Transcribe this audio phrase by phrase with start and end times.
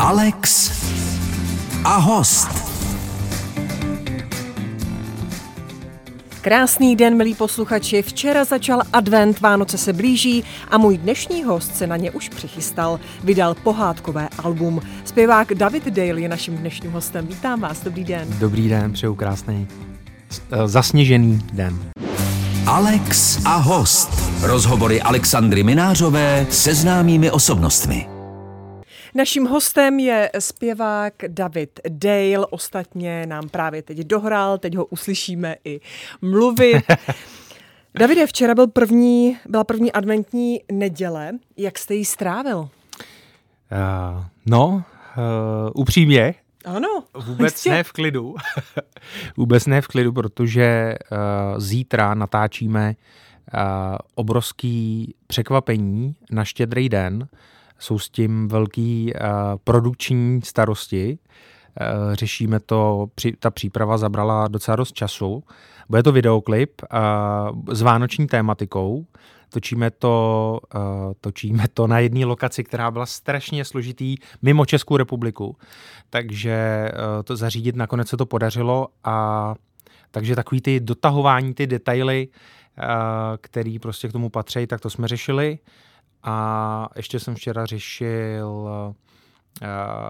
[0.00, 0.72] Alex
[1.84, 2.48] a host.
[6.40, 8.02] Krásný den, milí posluchači.
[8.02, 13.00] Včera začal advent, Vánoce se blíží a můj dnešní host se na ně už přichystal.
[13.24, 14.80] Vydal pohádkové album.
[15.04, 17.26] Zpěvák David Dale je naším dnešním hostem.
[17.26, 18.28] Vítám vás, dobrý den.
[18.38, 19.68] Dobrý den, přeju krásný
[20.50, 21.78] eh, zasněžený den.
[22.66, 24.10] Alex a host.
[24.42, 28.19] Rozhovory Alexandry Minářové se známými osobnostmi.
[29.14, 32.46] Naším hostem je zpěvák David Dale.
[32.50, 35.80] Ostatně nám právě teď dohrál, teď ho uslyšíme i
[36.22, 36.84] mluvit.
[37.98, 41.32] Davide, včera byl první, byla první adventní neděle.
[41.56, 42.58] Jak jste ji strávil?
[42.58, 42.68] Uh,
[44.46, 44.82] no, uh,
[45.74, 46.34] upřímně,
[46.64, 47.04] ano.
[47.14, 47.70] Vůbec jistě.
[47.70, 48.34] ne v klidu.
[49.36, 52.94] Vůbec ne v klidu, protože uh, zítra natáčíme
[53.54, 53.60] uh,
[54.14, 57.28] obrovský překvapení na štědrý den.
[57.80, 59.20] Jsou s tím velký uh,
[59.64, 61.18] produkční starosti.
[61.80, 63.06] Uh, řešíme to,
[63.38, 65.44] ta příprava zabrala docela dost času.
[65.88, 69.06] Bude to videoklip uh, s vánoční tématikou.
[69.52, 70.60] Točíme to,
[71.20, 75.56] točíme to na jedné lokaci, která byla strašně složitý mimo Českou republiku.
[76.10, 76.88] Takže
[77.24, 79.54] to zařídit nakonec se to podařilo a
[80.10, 82.28] takže takový ty dotahování, ty detaily,
[83.40, 85.58] který prostě k tomu patří, tak to jsme řešili.
[86.22, 88.94] A ještě jsem včera řešil uh,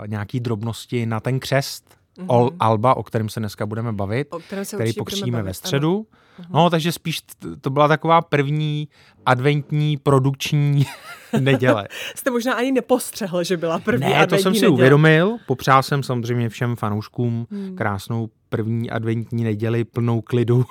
[0.07, 2.57] nějaký drobnosti na ten křest, mm-hmm.
[2.61, 6.07] Alba, o kterém se dneska budeme bavit, o se který pokřtíme ve středu.
[6.39, 6.49] Ano.
[6.51, 7.21] No, takže spíš
[7.61, 8.89] to byla taková první
[9.27, 10.87] adventní produkční
[11.41, 11.89] neděle.
[12.15, 14.75] Jste možná ani nepostřehl, že byla první ne, adventní to jsem si neděle.
[14.75, 15.37] uvědomil.
[15.47, 17.77] Popřál jsem samozřejmě všem fanouškům hmm.
[17.77, 20.65] krásnou první adventní neděli plnou klidu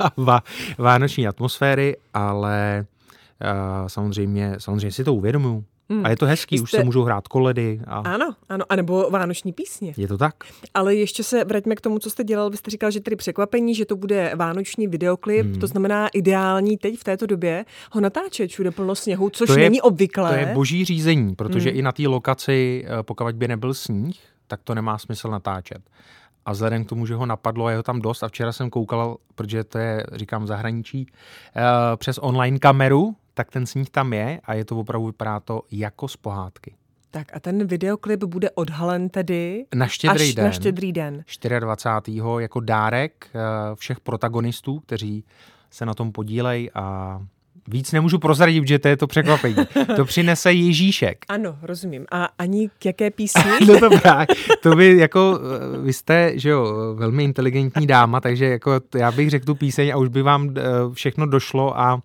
[0.26, 0.42] a
[0.78, 2.86] vánoční atmosféry, ale
[3.86, 5.64] samozřejmě, samozřejmě si to uvědomuju.
[5.88, 6.06] Hmm.
[6.06, 6.62] A je to hezký, Jste...
[6.62, 7.80] už se můžou hrát koledy.
[7.86, 7.98] A...
[7.98, 9.94] Ano, ano, anebo vánoční písně.
[9.96, 10.34] Je to tak.
[10.74, 12.50] Ale ještě se vraťme k tomu, co jste dělal.
[12.50, 15.60] Vy jste říkal, že tedy překvapení, že to bude vánoční videoklip, hmm.
[15.60, 19.64] to znamená ideální teď v této době ho natáčet všude plno sněhu, což to je,
[19.64, 20.30] není obvyklé.
[20.30, 21.78] To je boží řízení, protože hmm.
[21.78, 25.82] i na té lokaci, eh, pokud by nebyl sníh, tak to nemá smysl natáčet.
[26.46, 28.70] A vzhledem k tomu, že ho napadlo a je ho tam dost, a včera jsem
[28.70, 31.62] koukal, protože to je, říkám, v zahraničí, uh,
[31.96, 36.08] přes online kameru, tak ten sníh tam je a je to opravdu, vypadá to jako
[36.08, 36.74] z pohádky.
[37.10, 41.24] Tak a ten videoklip bude odhalen tedy na štědrý až den, na štědrý den.
[41.58, 42.18] 24.
[42.38, 43.40] jako dárek uh,
[43.74, 45.24] všech protagonistů, kteří
[45.70, 47.20] se na tom podílejí a
[47.68, 49.56] Víc nemůžu prozradit, že to je to překvapení.
[49.96, 51.24] To přinese Ježíšek.
[51.28, 52.06] Ano, rozumím.
[52.10, 53.42] A ani k jaké písni?
[53.66, 54.26] no to právě.
[54.62, 55.40] To by jako,
[55.82, 59.96] vy jste, že jo, velmi inteligentní dáma, takže jako já bych řekl tu píseň a
[59.96, 62.02] už by vám eh, všechno došlo a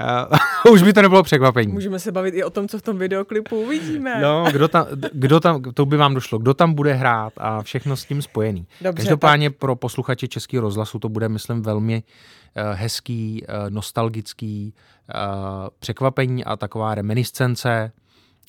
[0.00, 1.72] Uh, už by to nebylo překvapení.
[1.72, 4.20] Můžeme se bavit i o tom, co v tom videoklipu uvidíme.
[4.20, 7.96] No, kdo tam, kdo tam, to by vám došlo, kdo tam bude hrát a všechno
[7.96, 8.66] s tím spojený.
[8.80, 9.58] Dobře, Každopádně tak...
[9.58, 14.74] pro posluchače Českého rozhlasu to bude, myslím, velmi uh, hezký, uh, nostalgický
[15.14, 15.20] uh,
[15.78, 17.92] překvapení a taková reminiscence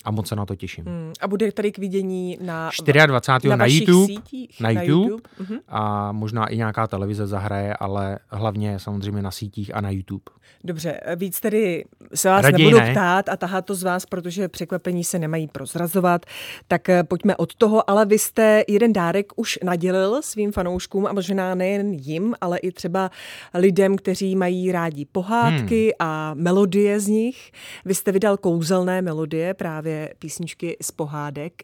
[0.03, 0.85] a moc se na to těším.
[0.85, 2.69] Hmm, a bude tady k vidění na
[3.07, 3.49] 24.
[3.49, 5.23] na, na YouTube, sítích, na YouTube, na YouTube.
[5.41, 5.59] Uh-huh.
[5.67, 10.23] a možná i nějaká televize zahraje, ale hlavně samozřejmě na sítích a na YouTube.
[10.63, 11.85] Dobře, víc tedy
[12.15, 12.91] se vás Raději nebudu ne.
[12.91, 16.25] ptát a tahat to z vás, protože překvapení se nemají prozrazovat,
[16.67, 21.13] tak eh, pojďme od toho, ale vy jste jeden dárek už nadělil svým fanouškům a
[21.13, 23.11] možná nejen jim, ale i třeba
[23.53, 25.91] lidem, kteří mají rádi pohádky hmm.
[25.99, 27.51] a melodie z nich.
[27.85, 31.63] Vy jste vydal kouzelné melodie právě právě písničky z pohádek.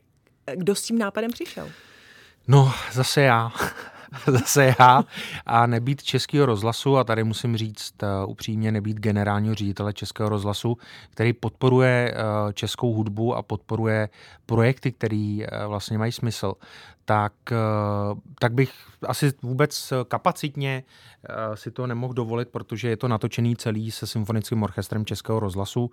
[0.55, 1.69] Kdo s tím nápadem přišel?
[2.47, 3.51] No, zase já.
[4.28, 5.03] zase já.
[5.45, 10.78] A nebýt Českého rozhlasu, a tady musím říct uh, upřímně, nebýt generálního ředitele Českého rozhlasu,
[11.09, 14.09] který podporuje uh, českou hudbu a podporuje
[14.46, 16.53] projekty, které uh, vlastně mají smysl,
[17.06, 17.34] tak,
[18.40, 18.73] tak bych
[19.07, 20.84] asi vůbec kapacitně
[21.53, 25.91] si to nemohl dovolit, protože je to natočený celý se symfonickým orchestrem Českého rozhlasu,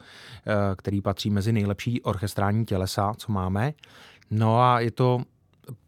[0.76, 3.72] který patří mezi nejlepší orchestrální tělesa, co máme.
[4.30, 5.20] No a je to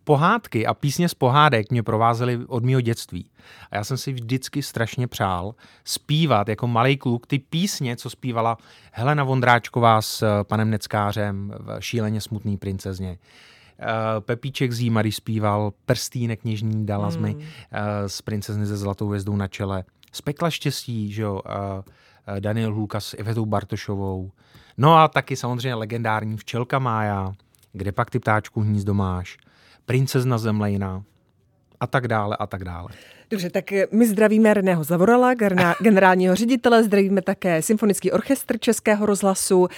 [0.05, 3.31] pohádky a písně z pohádek mě provázely od mého dětství.
[3.70, 8.58] A já jsem si vždycky strašně přál zpívat jako malý kluk ty písně, co zpívala
[8.93, 13.19] Helena Vondráčková s eh, panem Neckářem v Šíleně smutný princezně.
[13.78, 13.87] Eh,
[14.20, 17.23] Pepíček Zímary zpíval Prstínek něžný dala hmm.
[17.23, 19.84] mi eh, s princezny ze zlatou hvězdou na čele.
[20.12, 21.40] Z pekla štěstí, že jo,
[22.40, 24.31] Daniel Hůka s Ivetou Bartošovou.
[24.76, 27.32] No a taky samozřejmě legendární Včelka Mája,
[27.73, 29.37] kde pak ty ptáčku hnízdo máš
[29.87, 31.03] princezna Zemlejna
[31.81, 32.88] a tak dále a tak dále.
[33.31, 35.35] Dobře, tak my zdravíme Reného Zavorala,
[35.81, 39.69] generálního ředitele, zdravíme také Symfonický orchestr Českého rozhlasu.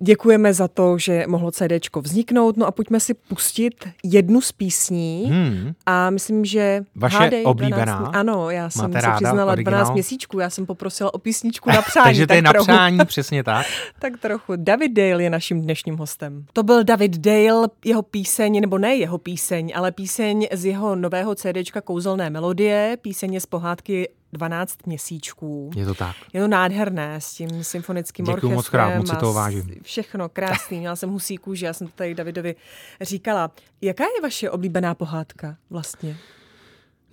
[0.00, 2.56] Děkujeme za to, že mohlo CDčko vzniknout.
[2.56, 5.24] No a pojďme si pustit jednu z písní.
[5.28, 5.72] Hmm.
[5.86, 7.84] A myslím, že Vaše hádej, oblíbená?
[7.84, 9.74] 12, ano, já jsem Máte se přiznala originál?
[9.74, 10.38] 12 měsíčků.
[10.38, 12.04] Já jsem poprosila o písničku na přání.
[12.04, 13.66] Takže to je na přání, přesně tak.
[13.98, 14.52] tak trochu.
[14.56, 16.46] David Dale je naším dnešním hostem.
[16.52, 21.34] To byl David Dale, jeho píseň, nebo ne jeho píseň, ale píseň z jeho nového
[21.34, 25.70] CDčka Kouzelné melodie, píseň z pohádky 12 měsíčků.
[25.76, 26.16] Je to tak.
[26.32, 28.54] Je to nádherné s tím symfonickým Děkuju orchestrem.
[28.54, 29.70] moc krát, moc si toho vážím.
[29.82, 32.54] Všechno krásný, měla jsem husí kůži, já jsem to tady Davidovi
[33.00, 33.50] říkala.
[33.80, 36.16] Jaká je vaše oblíbená pohádka vlastně?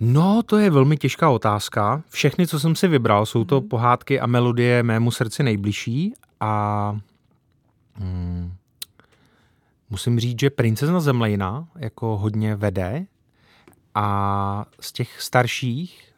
[0.00, 2.02] No, to je velmi těžká otázka.
[2.08, 3.68] Všechny, co jsem si vybral, jsou to hmm.
[3.68, 6.96] pohádky a melodie mému srdci nejbližší a
[7.94, 8.54] hmm,
[9.90, 13.06] musím říct, že Princezna Zemlejna jako hodně vede
[13.94, 16.11] a z těch starších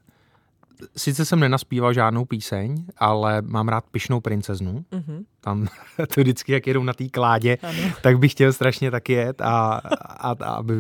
[0.97, 4.85] sice jsem nenaspíval žádnou píseň, ale mám rád Pišnou princeznu.
[4.93, 5.25] Mm-hmm.
[5.41, 5.67] Tam
[6.15, 7.79] to vždycky, jak jedou na té kládě, ano.
[8.03, 10.75] tak bych chtěl strašně tak jet a, a, a aby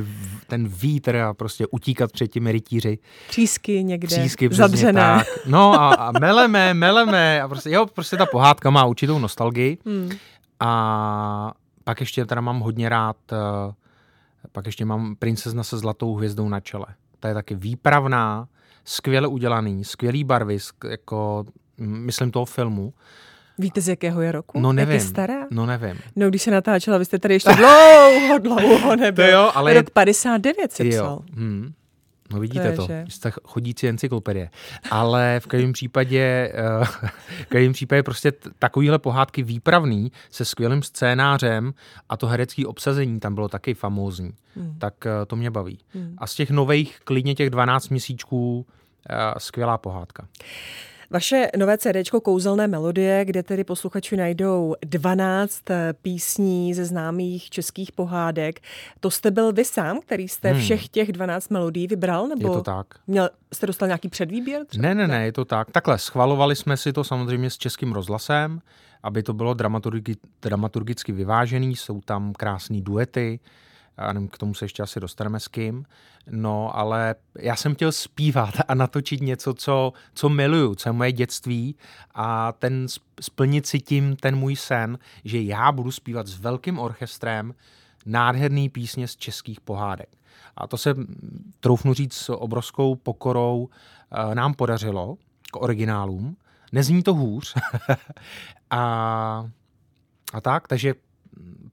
[0.46, 2.98] ten vítr a prostě utíkat před těmi rytíři.
[3.28, 5.00] Třísky někde, Třísky, zadřené.
[5.00, 5.26] Tak.
[5.46, 9.78] No a, a meleme, meleme a prostě, jo, prostě ta pohádka má určitou nostalgii.
[9.84, 10.10] Mm.
[10.60, 11.52] A
[11.84, 13.72] pak ještě teda mám hodně rád, eh,
[14.52, 16.86] pak ještě mám Princezna se zlatou hvězdou na čele.
[17.24, 18.48] Ta je taky výpravná,
[18.84, 20.58] skvěle udělaný, skvělý barvy,
[20.90, 21.44] jako
[21.78, 22.94] myslím toho filmu.
[23.58, 24.60] Víte, z jakého je roku?
[24.60, 24.92] No nevím.
[24.92, 25.46] Jak je stará?
[25.50, 25.98] No nevím.
[26.16, 29.24] No když se natáčela, vy jste tady ještě dlouho, dlouho nebyl.
[29.24, 29.74] To jo, ale...
[29.74, 31.22] Rok 59 se psal.
[31.34, 31.72] Hmm.
[32.34, 32.92] No vidíte to, to.
[33.08, 34.50] jste chodící encyklopedie.
[34.90, 36.84] Ale v každém případě, eh,
[37.42, 41.74] v každém případě prostě takovýhle pohádky výpravný se skvělým scénářem
[42.08, 44.32] a to herecké obsazení tam bylo taky famózní.
[44.56, 44.74] Hmm.
[44.78, 45.78] Tak eh, to mě baví.
[45.94, 46.14] Hmm.
[46.18, 48.66] A z těch nových, klidně těch 12 měsíčků,
[49.10, 50.26] eh, skvělá pohádka.
[51.10, 57.92] Vaše nové CD Kouzelné melodie, kde tedy posluchači najdou 12 eh, písní ze známých českých
[57.92, 58.60] pohádek.
[59.00, 60.60] To jste byl vy sám, který jste hmm.
[60.60, 62.28] všech těch 12 melodií vybral?
[62.28, 62.86] Nebo je to tak.
[63.06, 64.64] Měl, jste dostal nějaký předvýběr?
[64.66, 64.88] Třeba?
[64.88, 65.70] Ne, ne, ne, je to tak.
[65.70, 68.60] Takhle, schvalovali jsme si to samozřejmě s českým rozhlasem,
[69.02, 73.40] aby to bylo dramaturgi, dramaturgicky vyvážený, jsou tam krásné duety,
[73.96, 75.84] a k tomu se ještě asi dostaneme s kým,
[76.30, 81.12] no ale já jsem chtěl zpívat a natočit něco, co, co miluju, co je moje
[81.12, 81.76] dětství
[82.14, 82.86] a ten
[83.20, 87.54] splnit si tím ten můj sen, že já budu zpívat s velkým orchestrem
[88.06, 90.08] nádherný písně z českých pohádek.
[90.56, 90.94] A to se,
[91.60, 93.68] troufnu říct, s obrovskou pokorou
[94.30, 95.16] eh, nám podařilo
[95.52, 96.36] k originálům.
[96.72, 97.54] Nezní to hůř.
[98.70, 98.80] a,
[100.32, 100.94] a tak, takže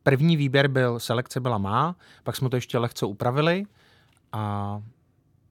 [0.03, 3.63] první výběr byl, selekce byla má, pak jsme to ještě lehce upravili
[4.31, 4.81] a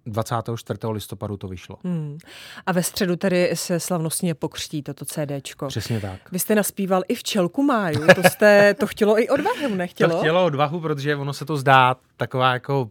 [0.07, 0.79] 24.
[0.91, 1.77] listopadu to vyšlo.
[1.85, 2.19] Hmm.
[2.67, 5.67] A ve středu tedy se slavnostně pokřtí toto CDčko.
[5.67, 6.33] Přesně tak.
[6.33, 10.12] Vy jste naspíval i včelku máju, to, jste, to chtělo i odvahu, nechtělo?
[10.12, 12.91] To chtělo odvahu, protože ono se to zdá taková jako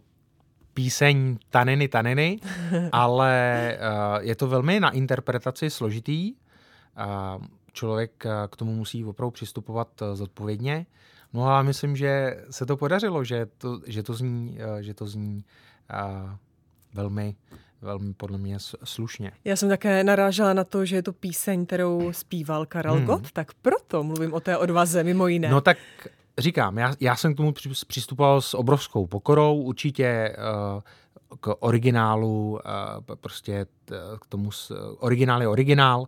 [0.74, 2.38] píseň taniny, taniny,
[2.92, 6.32] ale uh, je to velmi na interpretaci složitý.
[6.98, 10.86] Uh, člověk uh, k tomu musí opravdu přistupovat uh, zodpovědně.
[11.32, 15.06] No a myslím, že se to podařilo, že to, že to zní, uh, že to
[15.06, 15.44] zní
[16.94, 17.36] velmi
[17.82, 19.32] velmi podle mě slušně.
[19.44, 23.04] Já jsem také narážela na to, že je to píseň, kterou zpíval Karel hmm.
[23.04, 25.50] Gott, tak proto mluvím o té odvaze, mimo jiné.
[25.50, 25.78] No tak
[26.38, 27.54] říkám, já, já jsem k tomu
[27.86, 30.36] přistupoval s obrovskou pokorou, určitě
[30.74, 30.82] uh,
[31.40, 32.60] k originálu,
[33.20, 33.66] prostě
[34.20, 34.50] k tomu,
[34.98, 36.06] originál je originál,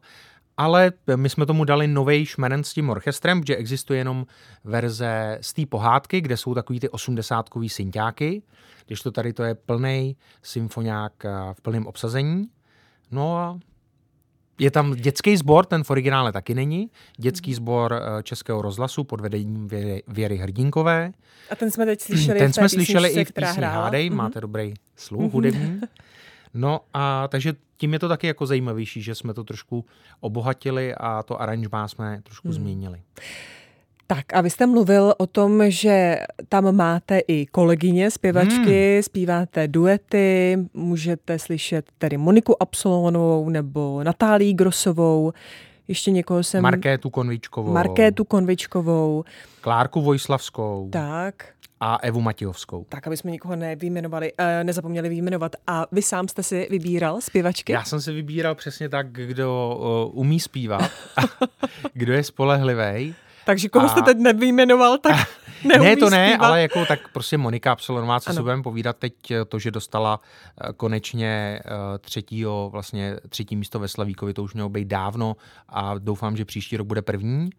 [0.56, 4.26] ale my jsme tomu dali nový šmeren s tím orchestrem, že existuje jenom
[4.64, 8.42] verze z té pohádky, kde jsou takový ty osmdesátkový synťáky,
[8.86, 11.12] když to tady to je plný symfoniák
[11.52, 12.48] v plném obsazení.
[13.10, 13.58] No a
[14.58, 16.90] je tam dětský sbor, ten v originále taky není.
[17.16, 17.56] Dětský mhm.
[17.56, 21.12] sbor eh, Českého rozhlasu pod vedením Věry, Věry Hrdinkové.
[21.50, 24.14] A ten jsme teď slyšeli Ten jsme slyšeli i v písni Hádej, mm-hmm.
[24.14, 25.80] máte dobrý sluch hudební.
[26.54, 29.84] No a takže tím je to taky jako zajímavější, že jsme to trošku
[30.20, 32.54] obohatili a to aranžmá jsme trošku hmm.
[32.54, 33.02] změnili.
[34.06, 36.18] Tak a vy jste mluvil o tom, že
[36.48, 39.02] tam máte i kolegyně, zpěvačky, hmm.
[39.02, 45.32] zpíváte duety, můžete slyšet tedy Moniku Absolonovou nebo Natálii Grosovou,
[45.88, 46.62] ještě někoho jsem...
[46.62, 47.72] Markétu Konvičkovou.
[47.72, 49.24] Markétu Konvičkovou.
[49.60, 50.88] Klárku Vojslavskou.
[50.92, 51.34] Tak
[51.84, 52.86] a Evu Matějovskou.
[52.88, 55.56] Tak, aby jsme nikoho nevyjmenovali, uh, nezapomněli vyjmenovat.
[55.66, 57.72] A vy sám jste si vybíral zpěvačky?
[57.72, 59.78] Já jsem si vybíral přesně tak, kdo
[60.12, 60.90] uh, umí zpívat,
[61.92, 63.14] kdo je spolehlivý.
[63.44, 63.88] Takže koho a...
[63.88, 65.16] jste teď nevyjmenoval, tak
[65.64, 66.48] neumí Ne, to ne, zpívat.
[66.48, 68.36] ale jako tak prostě Monika Absolonová, co ano.
[68.36, 70.20] si budeme povídat teď, eh, to, že dostala
[70.76, 71.60] konečně
[71.98, 75.36] třetího, vlastně třetí místo ve Slavíkovi, to už mělo být dávno
[75.68, 77.50] a doufám, že příští rok bude první.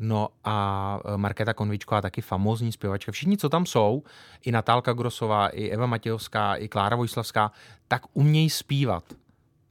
[0.00, 3.12] No a Markéta Konvičková, taky famózní zpěvačka.
[3.12, 4.02] Všichni, co tam jsou,
[4.44, 7.52] i Natálka Grosová, i Eva Matějovská, i Klára Vojslavská,
[7.88, 9.04] tak umějí zpívat.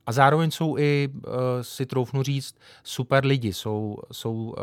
[0.07, 3.53] A zároveň jsou i, uh, si troufnu říct, super lidi.
[3.53, 4.53] Jsou, jsou, uh,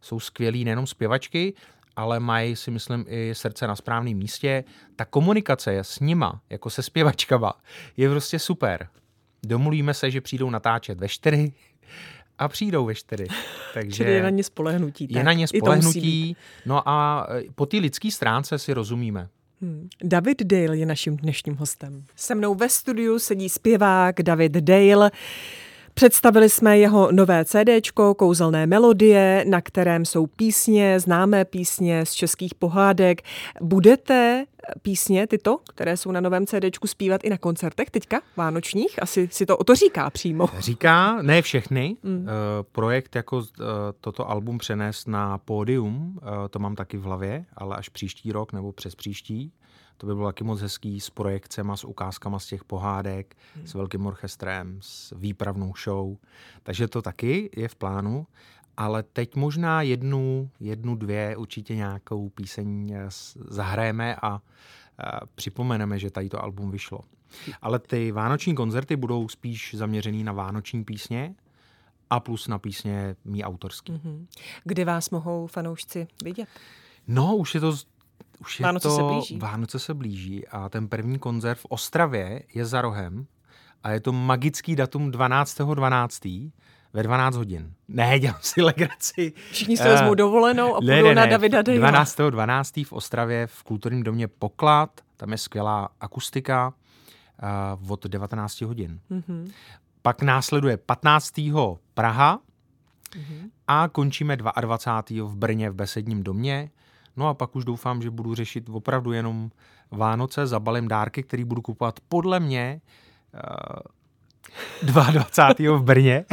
[0.00, 1.54] jsou skvělí nejenom zpěvačky,
[1.96, 4.64] ale mají si myslím i srdce na správném místě.
[4.96, 7.52] Ta komunikace s nima, jako se zpěvačkama,
[7.96, 8.88] je prostě super.
[9.42, 11.52] Domluvíme se, že přijdou natáčet ve čtyři
[12.38, 13.26] a přijdou ve čtyři.
[13.74, 15.06] Takže je na ně spolehnutí.
[15.10, 16.36] Je na ně spolehnutí.
[16.66, 19.28] No a e, po té lidské stránce si rozumíme.
[19.62, 19.88] Hmm.
[20.04, 22.04] David Dale je naším dnešním hostem.
[22.16, 25.10] Se mnou ve studiu sedí zpěvák David Dale.
[26.00, 32.54] Představili jsme jeho nové CD, Kouzelné melodie, na kterém jsou písně, známé písně z českých
[32.54, 33.22] pohádek.
[33.60, 34.44] Budete
[34.82, 39.02] písně tyto, které jsou na novém CD, zpívat i na koncertech teďka, vánočních?
[39.02, 40.46] Asi si to o to říká přímo.
[40.58, 41.96] Říká, ne všechny.
[42.02, 42.26] Mm.
[42.72, 43.64] Projekt jako eh,
[44.00, 48.52] toto album přenést na pódium, eh, to mám taky v hlavě, ale až příští rok
[48.52, 49.52] nebo přes příští.
[50.00, 53.66] To by bylo taky moc hezký s projekcema, s ukázkama z těch pohádek, hmm.
[53.66, 56.16] s velkým orchestrem, s výpravnou show.
[56.62, 58.26] Takže to taky je v plánu.
[58.76, 63.08] Ale teď možná jednu, jednu, dvě určitě nějakou píseň eh,
[63.48, 64.40] zahrajeme a, a
[65.34, 67.00] připomeneme, že tady to album vyšlo.
[67.62, 71.34] Ale ty vánoční koncerty budou spíš zaměřený na vánoční písně
[72.10, 73.92] a plus na písně mý autorský.
[73.92, 74.26] Mm-hmm.
[74.64, 76.48] Kde vás mohou fanoušci vidět?
[77.08, 77.76] No, už je to
[78.40, 79.38] už je Vánoce to, se blíží.
[79.38, 83.26] Vánoce se blíží a ten první koncert v Ostravě je za rohem
[83.82, 85.74] a je to magický datum 12.12.
[85.74, 86.24] 12.
[86.92, 87.72] ve 12 hodin.
[87.88, 89.32] Ne, dělám si legraci.
[89.50, 91.90] Všichni si vezmou dovolenou a půjdou na Davida Dejla.
[91.90, 92.16] 12.
[92.30, 92.76] 12.
[92.76, 96.74] v Ostravě v kulturním domě Poklad, tam je skvělá akustika
[97.82, 99.00] uh, od 19 hodin.
[99.10, 99.50] Mm-hmm.
[100.02, 101.32] Pak následuje 15.
[101.94, 102.40] Praha
[103.12, 103.50] mm-hmm.
[103.66, 105.28] a končíme 22.
[105.28, 106.70] v Brně v Besedním domě
[107.16, 109.50] No a pak už doufám, že budu řešit opravdu jenom
[109.90, 112.80] Vánoce, zabalím dárky, který budu kupovat podle mě
[113.34, 113.40] uh,
[114.82, 115.76] eh, 22.
[115.76, 116.24] v Brně.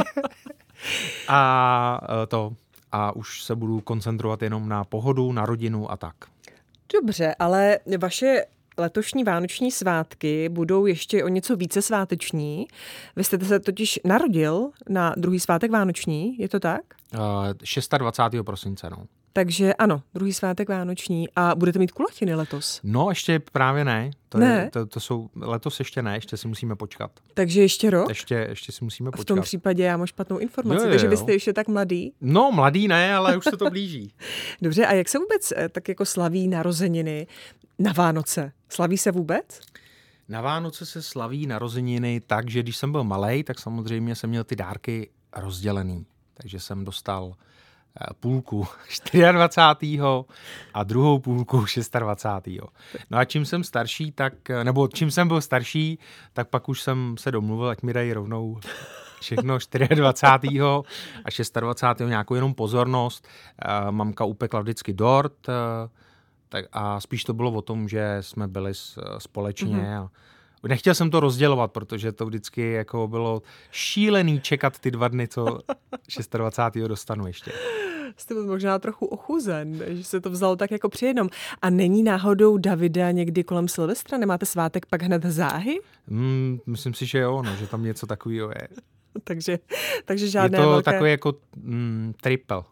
[1.28, 2.52] a uh, to.
[2.92, 6.14] A už se budu koncentrovat jenom na pohodu, na rodinu a tak.
[6.92, 8.44] Dobře, ale vaše
[8.78, 12.66] letošní vánoční svátky budou ještě o něco více sváteční.
[13.16, 16.80] Vy jste se totiž narodil na druhý svátek vánoční, je to tak?
[17.14, 18.44] Uh, 26.
[18.44, 18.96] prosince, no.
[19.38, 21.28] Takže ano, druhý svátek vánoční.
[21.36, 22.80] A budete mít kulatiny letos?
[22.82, 24.10] No, ještě právě ne.
[24.28, 24.60] To, ne.
[24.64, 27.10] Je, to, to jsou, letos ještě ne, ještě si musíme počkat.
[27.34, 28.08] Takže ještě rok?
[28.08, 29.22] Ještě, ještě si musíme počkat.
[29.22, 30.92] V tom případě já mám špatnou informaci, jo, jo, jo.
[30.92, 32.12] takže byste ještě tak mladý?
[32.20, 34.12] No, mladý ne, ale už se to blíží.
[34.62, 37.26] Dobře, a jak se vůbec eh, tak jako slaví narozeniny
[37.78, 38.52] na Vánoce?
[38.68, 39.60] Slaví se vůbec?
[40.28, 44.44] Na Vánoce se slaví narozeniny tak, že když jsem byl malý, tak samozřejmě jsem měl
[44.44, 46.06] ty dárky rozdělený.
[46.34, 47.34] Takže jsem dostal
[48.20, 48.66] půlku
[49.32, 49.98] 24.
[50.74, 51.64] a druhou půlku
[51.98, 52.48] 26.
[53.10, 55.98] No a čím jsem starší, tak, nebo čím jsem byl starší,
[56.32, 58.58] tak pak už jsem se domluvil, ať mi dají rovnou
[59.20, 59.58] všechno
[59.94, 60.70] 24.
[61.24, 62.08] a 26.
[62.08, 63.28] nějakou jenom pozornost.
[63.90, 65.46] Mamka upekla vždycky dort,
[66.48, 68.72] tak a spíš to bylo o tom, že jsme byli
[69.18, 70.02] společně mm-hmm.
[70.02, 70.10] a
[70.62, 75.44] Nechtěl jsem to rozdělovat, protože to vždycky jako bylo šílený čekat ty dva dny, co
[76.32, 76.88] 26.
[76.88, 77.52] dostanu ještě.
[78.16, 81.28] Jste byl možná trochu ochuzen, že se to vzalo tak jako při jednom.
[81.62, 84.18] A není náhodou Davida někdy kolem Silvestra?
[84.18, 85.80] Nemáte svátek pak hned záhy?
[86.06, 88.68] Mm, myslím si, že jo, no, že tam něco takového je.
[89.24, 89.58] takže,
[90.04, 90.92] takže žádné Je to velké...
[90.92, 92.62] takový jako mm, triple.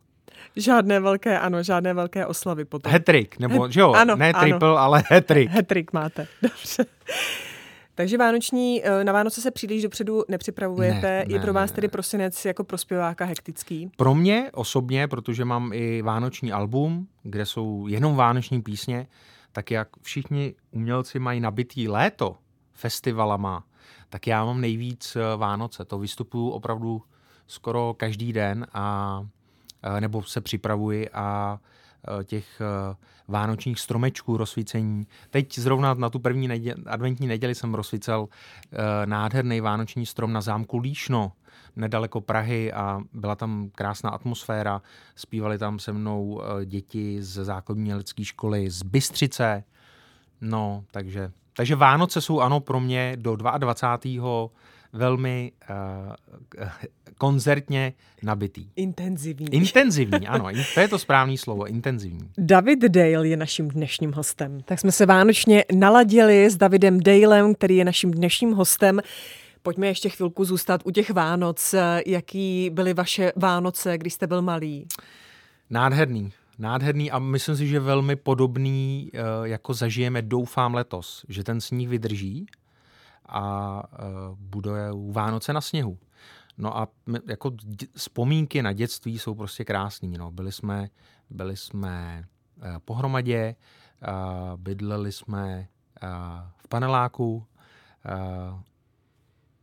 [0.57, 2.93] Žádné velké, ano, žádné velké oslavy potom.
[2.93, 4.77] Hetrik, nebo, He- že jo, ano, ne triple, ano.
[4.79, 5.51] ale hetrik.
[5.51, 6.85] Hetrik máte, dobře.
[7.97, 11.01] Takže vánoční, eh, na Vánoce se příliš dopředu nepřipravujete.
[11.01, 13.91] Ne, ne, je pro vás tedy prosinec jako pro zpěváka hektický?
[13.97, 19.07] Pro mě osobně, protože mám i vánoční album, kde jsou jenom vánoční písně,
[19.53, 22.37] tak jak všichni umělci mají nabitý léto
[22.73, 23.65] festivalama,
[24.09, 25.85] tak já mám nejvíc eh, Vánoce.
[25.85, 27.03] To vystupuju opravdu
[27.47, 29.21] skoro každý den a
[29.83, 31.59] eh, nebo se připravuji a
[32.25, 32.97] těch eh,
[33.29, 35.07] vánočních stromečků rozsvícení.
[35.31, 38.29] Teď zrovna na tu první nedě- adventní neděli jsem rozsvícel
[38.73, 41.33] eh, nádherný vánoční strom na zámku Líšno,
[41.77, 44.83] nedaleko Prahy a byla tam krásná atmosféra.
[45.17, 49.65] Zpívali tam se mnou děti z základní lidské školy z Bystřice.
[50.41, 54.51] No, takže, takže Vánoce jsou ano pro mě do 22
[54.93, 56.67] velmi uh,
[57.19, 58.69] koncertně nabitý.
[58.77, 59.55] Intenzivní.
[59.55, 62.31] Intenzivní, ano, to je to správné slovo, intenzivní.
[62.39, 64.61] David Dale je naším dnešním hostem.
[64.65, 69.01] Tak jsme se vánočně naladili s Davidem Dalem, který je naším dnešním hostem.
[69.63, 71.75] Pojďme ještě chvilku zůstat u těch Vánoc.
[72.07, 74.87] Jaký byly vaše Vánoce, když jste byl malý?
[75.71, 76.33] Nádherný.
[76.59, 81.89] Nádherný a myslím si, že velmi podobný, eh, jako zažijeme, doufám letos, že ten sníh
[81.89, 82.47] vydrží
[83.29, 83.97] a eh,
[84.35, 85.99] bude Vánoce na sněhu.
[86.59, 86.89] No a
[87.29, 87.51] jako
[87.97, 90.19] vzpomínky na dětství jsou prostě krásný.
[90.19, 90.31] No.
[90.31, 90.89] Byli jsme,
[91.31, 92.25] byli jsme
[92.63, 93.57] eh, pohromadě,
[94.57, 95.69] bydleli jsme
[96.57, 97.47] v paneláku,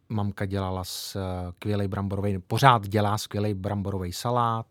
[0.10, 4.65] mamka dělala skvělý bramborový, pořád dělá skvělý bramborový salát,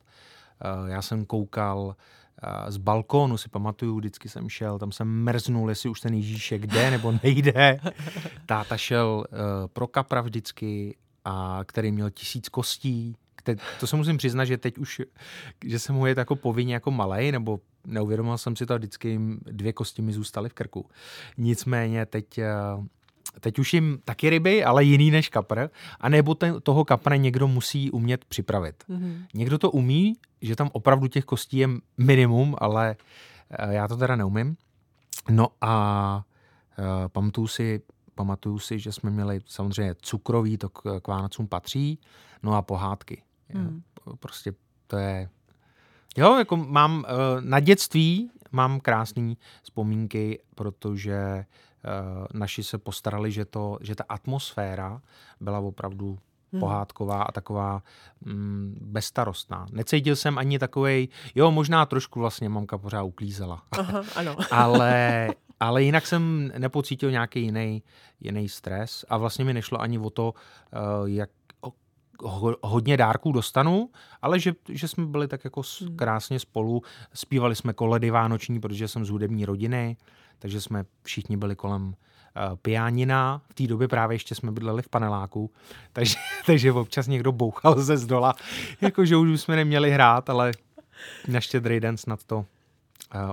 [0.87, 1.97] já jsem koukal
[2.69, 6.91] z balkónu, si pamatuju, vždycky jsem šel, tam jsem mrznul, jestli už ten Ježíšek jde
[6.91, 7.81] nebo nejde.
[8.47, 9.25] Táta šel
[9.73, 13.17] pro kapra vždycky, a který měl tisíc kostí,
[13.81, 15.03] to se musím přiznat, že teď už,
[15.65, 19.73] že jsem mu je jako povinně jako malej, nebo neuvědomil jsem si to, vždycky dvě
[19.73, 20.87] kosti mi zůstaly v krku.
[21.39, 22.53] Nicméně teď, eh,
[23.41, 25.69] teď už jim taky ryby, ale jiný než kapr,
[26.01, 28.85] a nebo ten, toho kapra někdo musí umět připravit.
[28.91, 29.27] Mm-hmm.
[29.35, 32.97] Někdo to umí, že tam opravdu těch kostí je minimum, ale
[33.51, 34.57] eh, já to teda neumím.
[35.31, 36.25] No a
[36.79, 37.83] uh, pamatuju si,
[38.15, 41.99] pamatuju si, že jsme měli samozřejmě cukrový, to k, k Vánocům patří,
[42.43, 43.23] no a pohádky.
[43.49, 43.83] Hmm.
[44.19, 44.53] Prostě
[44.87, 45.29] to je...
[46.17, 47.05] Jo, jako mám uh,
[47.41, 51.45] na dětství mám krásné vzpomínky, protože
[51.85, 55.03] uh, naši se postarali, že, to, že ta atmosféra
[55.41, 56.19] byla opravdu
[56.53, 56.61] hmm.
[56.61, 57.83] pohádková a taková
[58.21, 59.67] mm, bezstarostná.
[59.73, 63.63] Necítil jsem ani takovej, jo, možná trošku vlastně mamka pořád uklízela.
[63.71, 64.37] Aha, ano.
[64.51, 65.29] ale,
[65.61, 67.83] ale jinak jsem nepocítil nějaký jiný,
[68.21, 70.35] jiný stres a vlastně mi nešlo ani o to,
[71.01, 71.09] uh,
[72.63, 73.91] hodně dárků dostanu,
[74.23, 75.97] ale že, že jsme byli tak jako hmm.
[75.97, 76.83] krásně spolu.
[77.15, 79.97] Zpívali jsme koledy vánoční, protože jsem z hudební rodiny,
[80.39, 81.95] takže jsme všichni byli kolem uh,
[82.63, 83.43] pianina.
[83.49, 85.51] V té době právě ještě jsme bydleli v paneláku,
[85.93, 86.17] takže,
[86.47, 88.35] takže občas někdo bouchal ze zdola,
[88.81, 90.53] jakože už jsme neměli hrát, ale
[91.29, 92.45] na štědrý den snad to uh,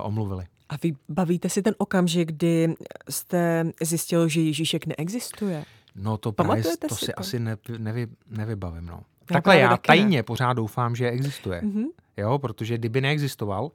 [0.02, 0.46] omluvili.
[0.68, 2.74] A vy bavíte si ten okamžik, kdy
[3.08, 5.64] jste zjistil, že Ježíšek neexistuje?
[5.94, 7.12] No to právě, to si, to?
[7.16, 8.86] asi ne, nevy, nevybavím.
[8.86, 9.02] No.
[9.30, 10.22] Já Takhle já tajně ne.
[10.22, 11.60] pořád doufám, že existuje.
[11.60, 11.86] Mm-hmm.
[12.16, 13.70] Jo, protože kdyby neexistoval,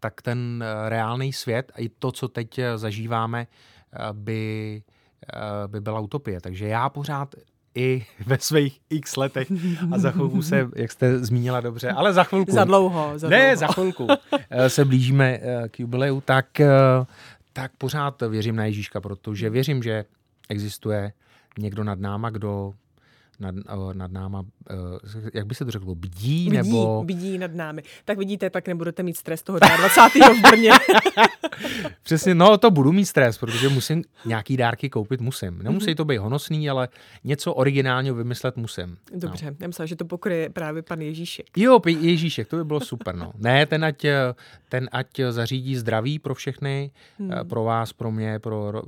[0.00, 4.82] tak ten uh, reálný svět a i to, co teď uh, zažíváme, uh, by,
[5.66, 6.40] by byla utopie.
[6.40, 7.34] Takže já pořád
[7.74, 9.52] i ve svých x letech
[9.92, 12.52] a za chvilku se, jak jste zmínila dobře, ale za chvilku.
[12.52, 13.18] Za dlouho.
[13.18, 13.56] Za ne, dlouho.
[13.56, 14.06] za chvilku
[14.68, 16.46] se blížíme k jubileu, tak,
[17.52, 20.04] tak pořád věřím na Ježíška, protože věřím, že
[20.48, 21.12] existuje
[21.58, 22.74] někdo nad náma, kdo
[23.40, 23.54] nad,
[23.92, 24.74] nad náma, eh,
[25.34, 27.04] jak by se to řeklo, bdí, bdí nebo...
[27.04, 27.82] Bdí nad námi.
[28.04, 30.28] Tak vidíte, tak nebudete mít stres toho 22.
[30.28, 30.70] v Brně.
[32.02, 35.62] Přesně, no to budu mít stres, protože musím nějaký dárky koupit, musím.
[35.62, 35.96] Nemusí mhm.
[35.96, 36.88] to být honosný, ale
[37.24, 38.96] něco originálního vymyslet musím.
[39.14, 39.56] Dobře, no.
[39.60, 41.46] já myslím, že to pokryje právě pan Ježíšek.
[41.56, 43.32] Jo, Ježíšek, to by bylo super, no.
[43.36, 44.06] Ne, ten ať,
[44.68, 47.30] ten ať zařídí zdraví pro všechny, hmm.
[47.48, 48.82] pro vás, pro mě, pro,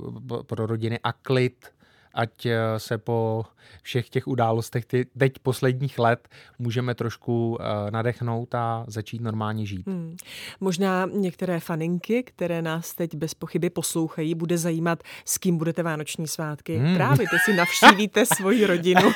[0.45, 1.65] pro rodiny a klid,
[2.13, 3.45] ať eh, se po
[3.83, 7.57] všech těch událostech ty, teď posledních let můžeme trošku uh,
[7.89, 9.87] nadechnout a začít normálně žít.
[9.87, 10.15] Hmm.
[10.59, 16.27] Možná některé faninky, které nás teď bez pochyby poslouchají, bude zajímat, s kým budete vánoční
[16.27, 16.77] svátky.
[16.77, 16.95] Hmm.
[16.95, 19.11] Právě ty si navštívíte svoji rodinu.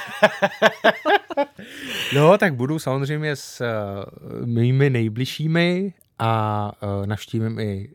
[2.15, 6.71] no, tak budu samozřejmě s uh, mými nejbližšími a
[7.05, 7.89] navštívím i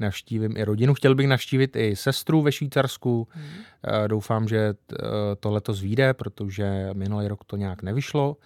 [0.00, 0.94] navštívím i rodinu.
[0.94, 3.28] Chtěl bych navštívit i sestru ve Švýcarsku.
[3.30, 3.46] Hmm.
[4.06, 4.96] Doufám, že eh,
[5.40, 8.36] to letos vyjde, protože minulý rok to nějak nevyšlo.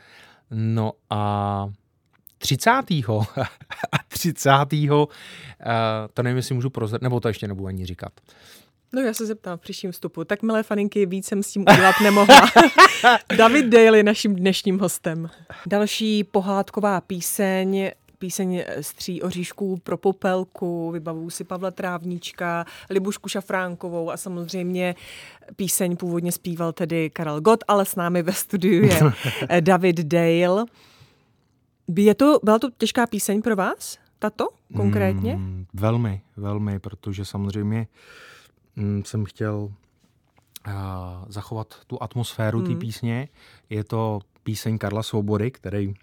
[0.51, 1.69] No a
[2.39, 2.71] 30.
[3.93, 4.51] a 30.
[6.15, 8.13] to nevím, jestli můžu prozrat, nebo to ještě nebudu ani říkat.
[8.93, 10.25] No já se zeptám v příštím vstupu.
[10.25, 12.41] Tak milé faninky, víc jsem s tím udělat nemohla.
[13.37, 15.31] David Daly naším dnešním hostem.
[15.67, 24.11] Další pohádková píseň píseň z tří oříšků pro popelku, vybavuju si Pavla Trávníčka, Libušku Šafránkovou
[24.11, 24.95] a samozřejmě
[25.57, 29.01] píseň původně zpíval tedy Karel Gott, ale s námi ve studiu je
[29.61, 30.65] David Dale.
[31.97, 35.37] Je to, byla to těžká píseň pro vás, tato konkrétně?
[35.37, 37.87] Mm, velmi, velmi, protože samozřejmě
[38.77, 40.73] mm, jsem chtěl uh,
[41.29, 42.67] zachovat tu atmosféru mm.
[42.67, 43.29] té písně.
[43.71, 45.95] Je to píseň Karla Svobody, který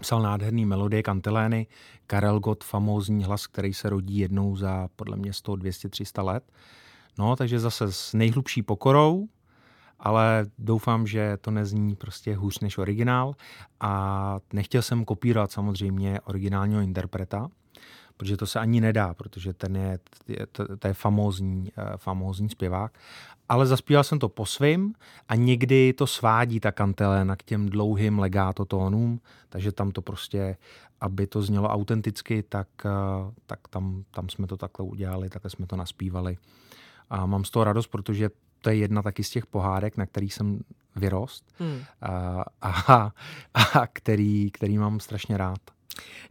[0.00, 1.66] Psal nádherný melodie kantilény,
[2.06, 6.52] Karel Gott, famózní hlas, který se rodí jednou za podle mě 100, 200, 300 let.
[7.18, 9.28] No, takže zase s nejhlubší pokorou,
[9.98, 13.34] ale doufám, že to nezní prostě hůř než originál
[13.80, 17.48] a nechtěl jsem kopírovat samozřejmě originálního interpreta,
[18.16, 19.98] protože to se ani nedá, protože ten je,
[20.52, 22.98] to, je famózní, uh, famózní zpěvák.
[23.48, 24.94] Ale zaspíval jsem to po svým
[25.28, 30.56] a někdy to svádí ta kanteléna k těm dlouhým legato tónům, takže tam to prostě,
[31.00, 35.66] aby to znělo autenticky, tak, uh, tak tam, tam jsme to takhle udělali, takhle jsme
[35.66, 36.36] to naspívali.
[37.10, 38.30] A mám z toho radost, protože
[38.60, 40.60] to je jedna taky z těch pohádek, na kterých jsem
[40.96, 41.80] vyrost hmm.
[42.02, 43.12] a, a,
[43.54, 45.77] a který, který mám strašně rád.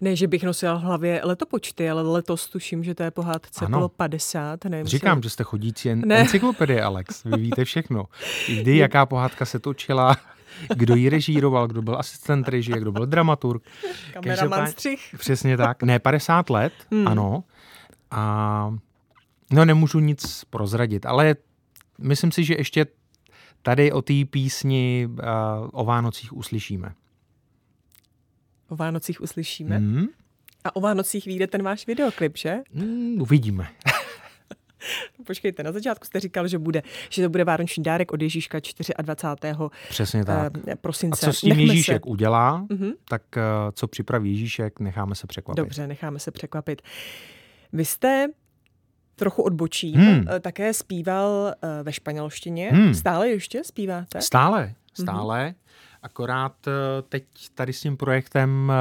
[0.01, 3.77] Ne, že bych nosila v hlavě letopočty, ale letos tuším, že to je pohádce ano.
[3.77, 4.65] bylo 50.
[4.65, 6.19] Nevím, Říkám, že jste chodící en- ne.
[6.19, 7.23] encyklopedie, Alex.
[7.23, 8.06] Vy víte všechno.
[8.47, 10.15] Kdy, jaká pohádka se točila,
[10.75, 13.63] kdo ji režíroval, kdo byl asistent režie, kdo byl dramaturg.
[14.13, 15.15] Kameraman střih.
[15.17, 15.84] Přesně tak.
[15.84, 17.08] Ne, 50 let, hmm.
[17.08, 17.43] ano.
[18.12, 18.75] A
[19.51, 21.36] no nemůžu nic prozradit, ale
[21.99, 22.86] myslím si, že ještě
[23.62, 25.17] tady o té písni uh,
[25.71, 26.93] o Vánocích uslyšíme.
[28.69, 29.80] O Vánocích uslyšíme?
[29.80, 30.06] Mm.
[30.63, 32.58] A o Vánocích vyjde ten váš videoklip, že?
[32.73, 33.67] Mm, uvidíme.
[35.25, 38.60] Počkejte, na začátku jste říkal, že bude, že to bude vánoční dárek od Ježíška
[39.01, 39.53] 24.
[39.89, 40.58] Přesně tak.
[40.58, 41.25] Uh, prosince.
[41.25, 42.10] A co s tím Nechme Ježíšek se...
[42.10, 42.93] udělá, uh-huh.
[43.10, 43.41] tak uh,
[43.73, 45.58] co připraví Ježíšek, necháme se překvapit.
[45.58, 46.82] Dobře, necháme se překvapit.
[47.73, 48.27] Vy jste
[49.17, 50.25] trochu odbočím, hmm.
[50.30, 52.69] Eh, také zpíval eh, ve španělštině.
[52.71, 52.93] Hmm.
[52.93, 54.21] Stále ještě zpíváte?
[54.21, 54.73] Stále, mhm.
[55.06, 55.43] stále.
[55.43, 55.53] Hmm.
[56.03, 56.71] Akorát eh,
[57.10, 57.23] teď
[57.55, 58.71] tady s tím projektem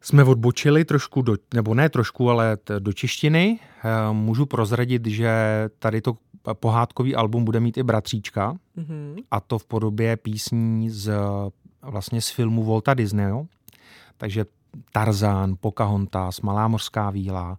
[0.00, 3.58] jsme odbočili trošku, do, nebo ne trošku, ale do češtiny.
[4.12, 5.30] Můžu prozradit, že
[5.78, 6.16] tady to
[6.52, 9.24] pohádkový album bude mít i bratříčka mm-hmm.
[9.30, 11.12] a to v podobě písní z,
[11.82, 13.46] vlastně z filmu Volta Disneyho.
[14.16, 14.44] Takže
[14.92, 17.58] Tarzán, Pocahontas, Malá mořská víla,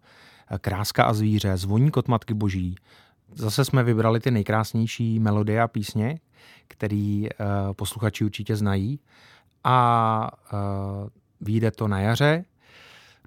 [0.61, 2.75] Kráska a zvíře, Zvoní kot Matky Boží.
[3.33, 6.19] Zase jsme vybrali ty nejkrásnější melodie a písně,
[6.67, 8.99] který uh, posluchači určitě znají.
[9.63, 10.59] A uh,
[11.41, 12.45] vyjde to na jaře.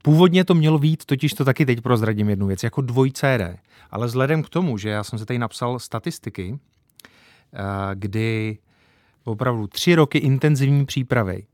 [0.03, 3.59] Původně to mělo být, totiž to taky teď prozradím jednu věc, jako dvoj CD.
[3.91, 6.59] Ale vzhledem k tomu, že já jsem se tady napsal statistiky, uh,
[7.95, 8.59] kdy
[9.25, 11.47] opravdu tři roky intenzivní přípravy,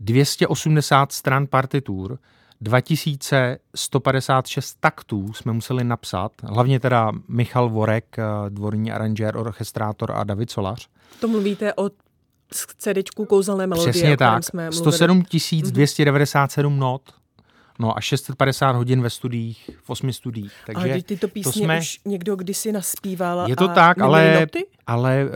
[0.00, 2.18] 280 stran partitur,
[2.64, 10.50] 2156 taktů jsme museli napsat, hlavně teda Michal Vorek, eh, dvorní aranžér, orchestrátor a David
[10.50, 10.88] Solař.
[11.20, 11.90] To mluvíte o
[12.78, 15.22] CDčku kouzelné melodie, Přesně tak, jsme 107
[15.62, 16.78] 297 mm-hmm.
[16.78, 17.02] not.
[17.78, 20.52] No a 650 hodin ve studiích, v osmi studiích.
[20.66, 21.78] Takže ale tyto písně to jsme...
[21.78, 24.66] už někdo kdysi naspíval Je to tak, ale, noty?
[24.86, 25.30] ale uh,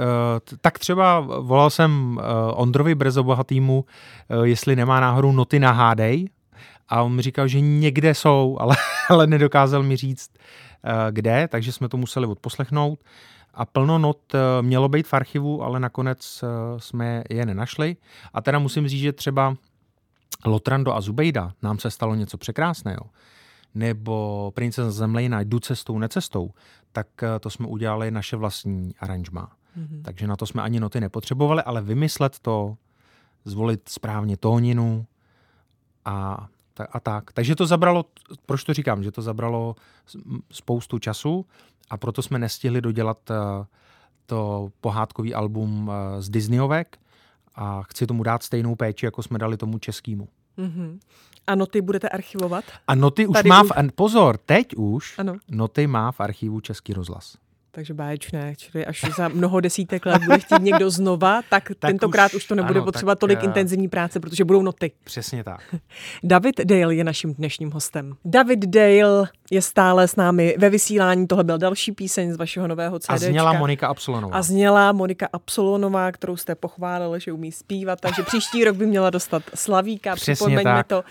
[0.60, 2.22] tak třeba volal jsem uh,
[2.60, 3.84] Ondrovi Brezobohatýmu,
[4.28, 6.28] uh, jestli nemá náhodou noty na hádej,
[6.88, 8.77] a on mi říkal, že někde jsou, ale,
[9.09, 13.05] ale nedokázal mi říct, uh, kde, takže jsme to museli odposlechnout.
[13.55, 17.96] A plno not uh, mělo být v archivu, ale nakonec uh, jsme je nenašli.
[18.35, 19.57] A teda musím říct, že třeba
[20.44, 23.11] Lotrando a Zubejda nám se stalo něco překrásného.
[23.74, 26.51] Nebo Princeza Zemlejna jdu cestou, necestou,
[26.92, 27.07] tak
[27.40, 29.53] to jsme udělali naše vlastní aranžma.
[29.79, 30.03] Mm-hmm.
[30.03, 32.77] Takže na to jsme ani noty nepotřebovali, ale vymyslet to,
[33.44, 35.07] zvolit správně tóninu
[36.05, 36.48] a
[36.84, 37.32] a tak.
[37.32, 38.04] Takže to zabralo,
[38.46, 39.76] proč to říkám, že to zabralo
[40.52, 41.46] spoustu času
[41.90, 43.66] a proto jsme nestihli dodělat eh,
[44.26, 46.98] to pohádkový album eh, z Disneyovek
[47.54, 50.28] a chci tomu dát stejnou péči, jako jsme dali tomu českému.
[50.58, 50.98] Mm-hmm.
[51.46, 52.64] A noty budete archivovat?
[52.86, 55.36] A noty už Tady má, v, pozor, teď už ano.
[55.50, 57.36] noty má v archivu Český rozhlas
[57.70, 58.54] takže báječné.
[58.57, 62.44] Čili až za mnoho desítek let bude chtít někdo znova, tak, tak tentokrát už, už
[62.44, 64.92] to nebude ano, potřebovat tak, tolik uh, intenzivní práce, protože budou noty.
[65.04, 65.74] Přesně tak.
[66.22, 68.14] David Dale je naším dnešním hostem.
[68.24, 71.26] David Dale je stále s námi ve vysílání.
[71.26, 73.11] Tohle byl další píseň z vašeho nového CD.
[73.11, 74.37] A zněla Monika Absolonová.
[74.37, 79.11] A zněla Monika Absolonová, kterou jste pochválil, že umí zpívat, takže příští rok by měla
[79.11, 80.87] dostat Slavíka, Přesně připomeňme tak.
[80.87, 81.04] to.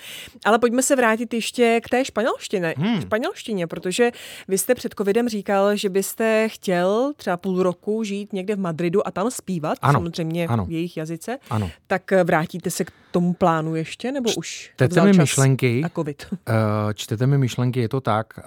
[0.45, 3.01] Ale pojďme se vrátit ještě k té španělštině, hmm.
[3.01, 4.11] španělštině, protože
[4.47, 9.07] vy jste před covidem říkal, že byste chtěl třeba půl roku žít někde v Madridu
[9.07, 10.65] a tam zpívat, ano, samozřejmě ano.
[10.65, 11.69] v jejich jazyce, ano.
[11.87, 16.27] tak eh, vrátíte se k tomu plánu ještě, nebo už čtete mi myšlenky, a covid?
[16.31, 16.35] Uh,
[16.93, 18.43] čtete mi myšlenky, je to tak, uh,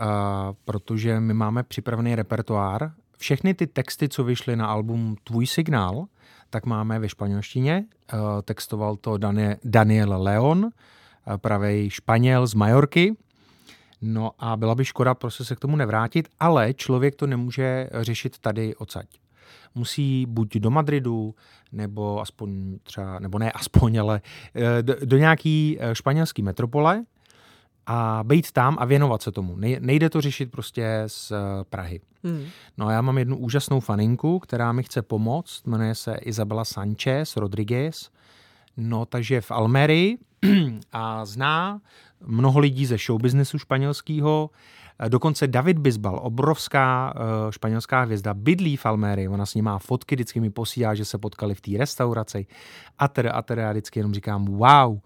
[0.64, 2.92] protože my máme připravený repertoár.
[3.18, 6.06] Všechny ty texty, co vyšly na album Tvůj signál,
[6.50, 7.84] tak máme ve španělštině.
[8.12, 9.18] Uh, textoval to
[9.64, 10.70] Daniel Leon,
[11.36, 13.16] pravej Španěl z Majorky.
[14.02, 18.38] No a byla by škoda prostě se k tomu nevrátit, ale člověk to nemůže řešit
[18.38, 19.06] tady odsaď.
[19.74, 21.34] Musí buď do Madridu,
[21.72, 24.20] nebo aspoň třeba, nebo ne aspoň, ale
[24.54, 27.04] eh, do, do nějaký eh, španělský metropole
[27.86, 29.56] a být tam a věnovat se tomu.
[29.56, 31.36] Nejde to řešit prostě z eh,
[31.70, 32.00] Prahy.
[32.24, 32.46] Hmm.
[32.78, 37.36] No a já mám jednu úžasnou faninku, která mi chce pomoct, jmenuje se Isabela Sanchez
[37.36, 38.10] Rodriguez,
[38.76, 40.18] no takže v Almerii
[40.92, 41.80] a zná
[42.26, 44.50] mnoho lidí ze showbiznesu španělského,
[45.08, 50.14] Dokonce David Bisbal, obrovská uh, španělská hvězda, bydlí v Almérii, ona s ním má fotky,
[50.14, 52.46] vždycky mi posílá, že se potkali v té restauraci
[52.98, 54.98] a teda, a teda já vždycky jenom říkám wow.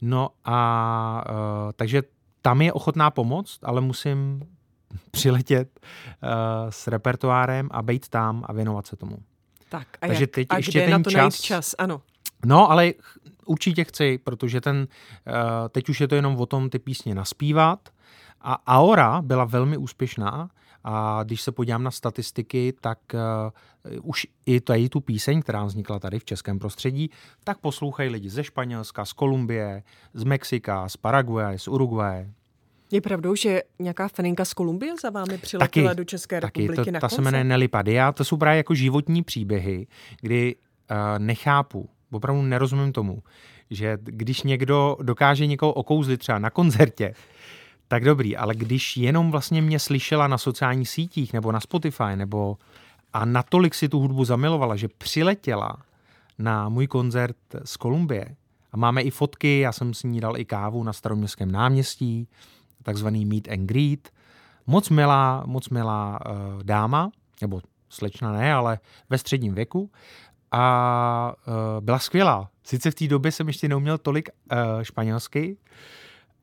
[0.00, 2.02] No a uh, takže
[2.42, 4.42] tam je ochotná pomoc, ale musím
[5.10, 5.80] přiletět
[6.70, 9.16] s repertoárem a být tam a věnovat se tomu.
[9.68, 11.74] Tak a, Takže jak, teď a ještě kde ten na to čas, najít čas?
[11.78, 12.02] Ano.
[12.46, 12.92] No, ale
[13.46, 14.76] určitě chci, protože ten,
[15.26, 15.34] uh,
[15.68, 17.88] teď už je to jenom o tom ty písně naspívat,
[18.40, 20.50] a Aora byla velmi úspěšná
[20.84, 25.98] a když se podívám na statistiky, tak uh, už i tady tu píseň, která vznikla
[25.98, 27.10] tady v českém prostředí,
[27.44, 29.82] tak poslouchají lidi ze Španělska, z Kolumbie,
[30.14, 32.30] z Mexika, z Paraguaje, z Uruguaye.
[32.90, 36.84] Je pravdou, že nějaká feninka z Kolumbie za vámi přiletěla taky, do České taky, republiky
[36.84, 38.12] to, na Ta se jmenuje Nelly Padia.
[38.12, 39.86] To jsou právě jako životní příběhy,
[40.20, 43.22] kdy uh, nechápu, opravdu nerozumím tomu,
[43.70, 47.14] že když někdo dokáže někoho okouzlit třeba na koncertě,
[47.88, 52.56] tak dobrý, ale když jenom vlastně mě slyšela na sociálních sítích nebo na Spotify nebo
[53.12, 55.76] a natolik si tu hudbu zamilovala, že přiletěla
[56.38, 58.36] na můj koncert z Kolumbie
[58.72, 62.28] a máme i fotky, já jsem s ní dal i kávu na staroměstském náměstí,
[62.82, 64.10] takzvaný meet and greet.
[64.66, 68.78] Moc milá, moc milá uh, dáma, nebo slečna ne, ale
[69.10, 69.90] ve středním věku
[70.52, 72.50] a uh, byla skvělá.
[72.64, 75.56] Sice v té době jsem ještě neuměl tolik uh, španělsky,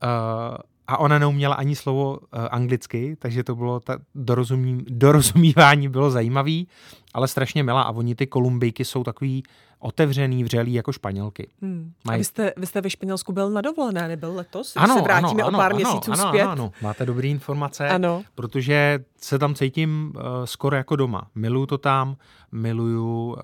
[0.04, 6.12] uh, a ona neuměla ani slovo uh, anglicky, takže to bylo, ta dorozumí, dorozumívání bylo
[6.12, 6.68] zajímavý,
[7.14, 9.44] ale strašně milá a oni ty kolumbijky jsou takový
[9.80, 11.50] otevřený, vřelý jako španělky.
[11.62, 11.94] Hmm.
[12.06, 12.16] Maj...
[12.16, 14.76] A vy jste, vy jste ve Španělsku byl na dovolené, nebyl letos?
[14.76, 16.44] Ano, se vrátíme ano, o pár ano, měsíců ano, zpět.
[16.44, 18.24] Ano, ano, máte dobré informace, ano.
[18.36, 21.28] protože se tam cítím uh, skoro jako doma.
[21.36, 22.18] Miluju to tam,
[22.52, 23.38] miluju uh,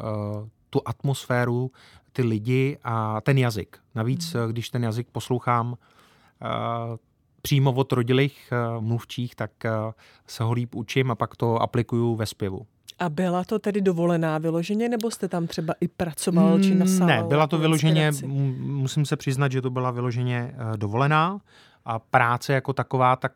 [0.70, 1.72] tu atmosféru,
[2.14, 3.78] ty lidi a ten jazyk.
[3.96, 4.50] Navíc, hmm.
[4.50, 5.78] když ten jazyk poslouchám, uh,
[7.42, 9.92] přímo od rodilých uh, mluvčích, tak uh,
[10.28, 12.66] se ho líp učím a pak to aplikuju ve zpěvu.
[13.00, 17.08] A byla to tedy dovolená vyloženě, nebo jste tam třeba i pracoval, či nasál?
[17.08, 18.12] Ne, byla to vyloženě,
[18.58, 21.42] musím se přiznat, že to byla vyloženě uh, dovolená
[21.86, 23.34] a práce jako taková, tak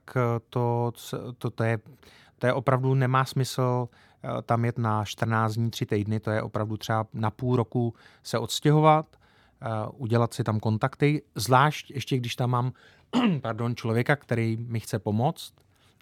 [0.49, 0.91] to,
[1.37, 1.79] to, to, je,
[2.39, 3.87] to je opravdu nemá smysl
[4.45, 8.39] tam jet na 14 dní, 3 týdny, to je opravdu třeba na půl roku se
[8.39, 9.05] odstěhovat,
[9.97, 12.71] udělat si tam kontakty, zvlášť ještě když tam mám
[13.41, 15.53] pardon, člověka, který mi chce pomoct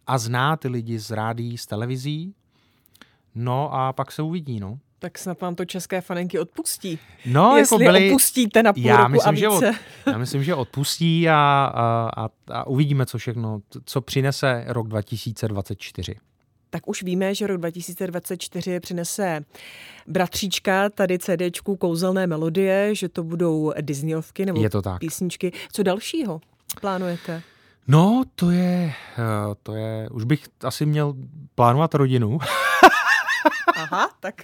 [0.07, 2.33] a zná ty lidi z rádí, z televizí,
[3.35, 4.79] no a pak se uvidí, no.
[4.99, 6.99] Tak snad vám to české fanenky odpustí.
[7.25, 9.73] No, jako Jestli jako byli, opustíte na půl já roku myslím, a více.
[9.73, 14.65] Že od, já myslím, že odpustí a, a, a, a uvidíme, co všechno, co přinese
[14.67, 16.15] rok 2024
[16.73, 19.45] tak už víme, že rok 2024 přinese
[20.07, 24.99] bratříčka tady CDčku Kouzelné melodie, že to budou Disneyovky nebo Je to tak.
[24.99, 25.51] písničky.
[25.71, 26.41] Co dalšího?
[26.81, 27.41] plánujete?
[27.87, 31.13] No, to je, eh, to je, už bych asi měl
[31.55, 32.39] plánovat rodinu.
[33.75, 34.35] Aha, tak.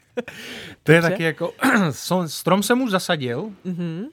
[0.84, 1.52] To je taky jako,
[2.28, 4.06] strom jsem už zasadil, mm-hmm.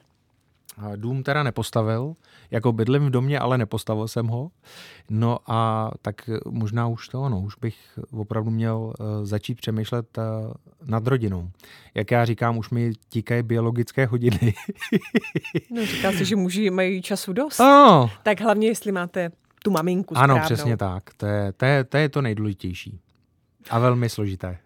[0.97, 2.15] dům teda nepostavil,
[2.51, 4.51] jako bydlím v domě, ale nepostavil jsem ho.
[5.11, 7.77] No a tak možná už to ono, už bych
[8.13, 10.53] opravdu měl uh, začít přemýšlet uh,
[10.85, 11.51] nad rodinou.
[11.95, 14.55] Jak já říkám, už mi tíkají biologické hodiny.
[15.71, 17.61] no, říká se, že muži mají času dost.
[17.61, 18.11] Oh.
[18.23, 19.31] Tak hlavně, jestli máte
[19.65, 20.35] tu maminku správnou.
[20.35, 21.03] Ano, přesně tak.
[21.17, 23.01] To je, to je, to je to nejdůležitější.
[23.71, 24.59] A velmi složité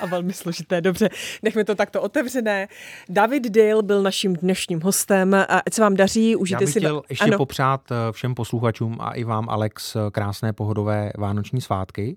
[0.00, 0.80] a velmi složité.
[0.80, 1.08] Dobře,
[1.42, 2.68] nechme to takto otevřené.
[3.08, 5.34] David Dale byl naším dnešním hostem.
[5.34, 6.80] A ať se vám daří, užijte Já bych si...
[6.80, 7.38] chtěl ještě ano.
[7.38, 12.16] popřát eh, všem posluchačům a i vám, Alex, eh, krásné pohodové vánoční svátky.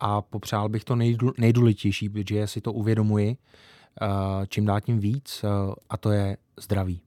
[0.00, 0.96] A popřál bych to
[1.38, 3.36] nejdůležitější, protože si to uvědomuji
[4.02, 4.06] eh,
[4.48, 5.44] čím dál tím víc,
[5.90, 7.00] a to je zdraví.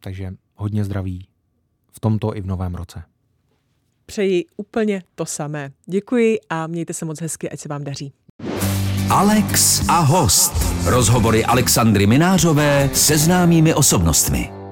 [0.00, 1.28] Takže hodně zdraví
[1.92, 3.02] v tomto i v novém roce.
[4.06, 5.72] Přeji úplně to samé.
[5.86, 8.12] Děkuji a mějte se moc hezky, ať se vám daří.
[9.10, 10.52] Alex a host.
[10.84, 14.63] Rozhovory Alexandry Minářové se známými osobnostmi.